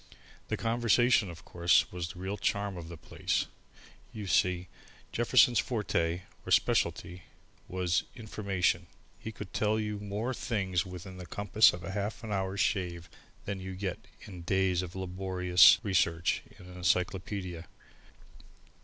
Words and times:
The 0.47 0.57
conversation, 0.57 1.29
of 1.29 1.45
course, 1.45 1.91
was 1.91 2.07
the 2.09 2.19
real 2.19 2.35
charm 2.39 2.75
of 2.75 2.87
the 2.87 2.97
place. 2.97 3.45
You 4.11 4.25
see, 4.25 4.67
Jefferson's 5.11 5.59
forte, 5.59 6.21
or 6.43 6.51
specialty, 6.51 7.25
was 7.67 8.05
information. 8.15 8.87
He 9.19 9.31
could 9.31 9.53
tell 9.53 9.79
you 9.79 9.99
more 9.99 10.33
things 10.33 10.87
within 10.87 11.17
the 11.17 11.27
compass 11.27 11.71
of 11.71 11.83
a 11.83 11.91
half 11.91 12.23
hour's 12.23 12.61
shave 12.61 13.11
than 13.45 13.59
you 13.59 13.75
get 13.75 13.99
in 14.25 14.41
days 14.41 14.81
of 14.81 14.95
laborious 14.95 15.77
research 15.83 16.41
in 16.57 16.65
an 16.65 16.77
encyclopaedia. 16.77 17.67